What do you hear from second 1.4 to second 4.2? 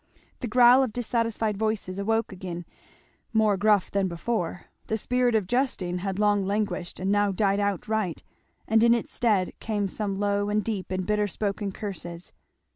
voices awoke again, more gruff than